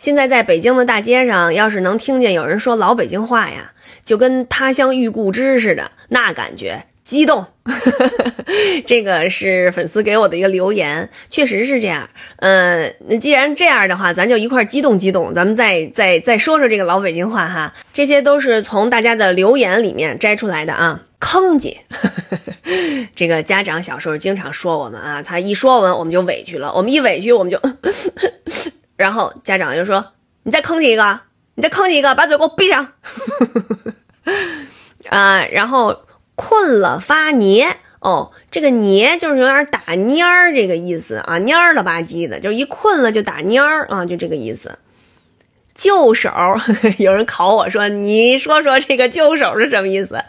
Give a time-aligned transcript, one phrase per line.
[0.00, 7.44] 现在在北京的大街上，要是能听见有人说老北京话呀，就跟他乡遇故知似的，那感觉激动。
[8.86, 12.08] 这个是粉丝给我的一个留言，确实是这样。
[12.36, 17.74] 嗯，那既然这样的话，咱就一块激动激动，咱们再再再说说这个老北京话哈。
[17.92, 21.02] 这些都是从大家的留言里面摘出来的啊。
[21.18, 21.76] 坑姐，
[23.14, 27.60] 这个家长小时候经常说我们啊，他一说完我们就委屈了，我们一委屈我们就，
[29.00, 30.12] 然后家长就说
[30.44, 31.20] ：“你再坑叽一个，
[31.54, 32.86] 你再坑叽一个，把嘴给我闭上。
[35.08, 36.02] ”啊，然后
[36.34, 44.78] 困了发捏哦，这个捏就是有点打蔫儿这个意思啊，蔫儿了吧唧的，就一困了就打蔫儿啊，就这个意思。
[45.74, 46.30] 旧手，
[46.98, 50.22] 有人考我说：“你说说这个旧手是什么意思？”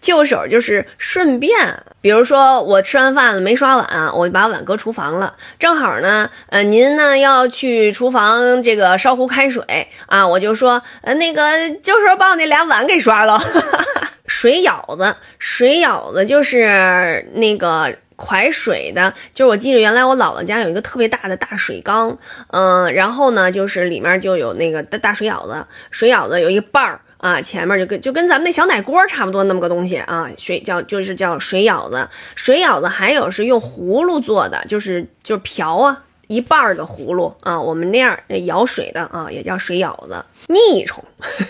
[0.00, 13.40] 就手就是顺便，比如说我吃完饭了没刷碗，我就把碗搁厨房了，正好呢，呃，您呢要去厨房这个烧壶开水啊，我就说，呃，那个就手把我那俩碗给刷了。
[14.26, 17.94] 水舀子，水舀子就是那个。
[18.20, 36.02] 蒯水的，就是我记得原来我姥姥家有一个特别大的大水缸，嗯，然后呢，就是里面就有那个大大水舀子，水舀子有一个瓣儿啊，前面就跟就跟咱们那小奶锅差不多那么个东西啊，水叫就是叫水舀子，水舀子还有是用葫芦做的，就是就是瓢啊。
[36.28, 40.24] 一半儿的葫芦啊，我们那样那舀水的啊，也叫水舀子。
[40.46, 41.02] 腻虫，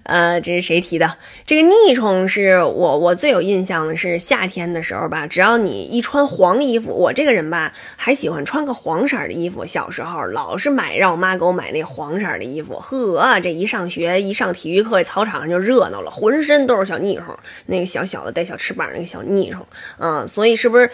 [0.07, 1.15] 呃，这是谁提的？
[1.45, 9.65] 这个腻虫是我我最有印象的是夏天的时候吧，只要你一穿黄衣服，我这个人吧还喜欢穿个黄色的衣服。
[9.65, 12.79] 小时候老是买，让我妈给我买那黄色的衣服。
[12.79, 19.65] 呵，这一上学一上体育课，操场上就热闹了，浑身都是小腻虫，那个小小的带小翅膀那个小腻虫。
[19.99, 20.89] 嗯，所以是不是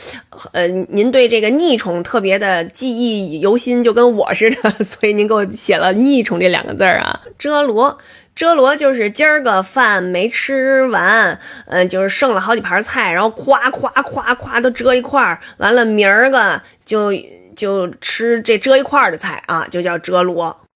[0.51, 2.63] 呃， 您对这个腻虫特别的？
[2.65, 7.21] 记忆犹新，就跟我似的，所以您给我写了“逆虫”这两个字儿啊。
[7.37, 7.97] 遮罗，
[8.35, 17.13] 遮罗就是今儿个饭没吃完，嗯，就是剩了好几盘菜，然后夸夸夸夸都遮一块儿，完了明儿个就
[17.55, 20.62] 就吃这遮一块儿的菜啊，就叫遮罗。